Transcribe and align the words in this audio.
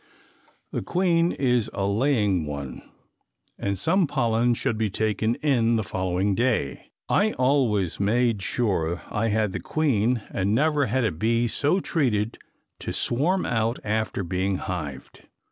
The 0.71 0.81
queen 0.81 1.31
is 1.31 1.69
a 1.75 1.85
laying 1.87 2.47
one 2.47 2.81
and 3.59 3.77
some 3.77 4.07
pollen 4.07 4.55
should 4.55 4.75
be 4.75 4.89
taken 4.89 5.35
in 5.43 5.75
the 5.75 5.83
following 5.83 6.33
day. 6.33 6.89
I 7.07 7.33
always 7.33 7.99
made 7.99 8.41
sure 8.41 9.03
I 9.11 9.27
had 9.27 9.53
the 9.53 9.59
queen 9.59 10.23
and 10.31 10.55
never 10.55 10.87
had 10.87 11.03
a 11.03 11.11
bee 11.11 11.47
so 11.47 11.79
treated 11.81 12.39
to 12.79 12.91
swarm 12.91 13.45
out 13.45 13.77
after 13.83 14.23
being 14.23 14.55
hived. 14.55 15.27